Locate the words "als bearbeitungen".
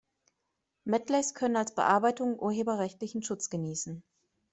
1.57-2.39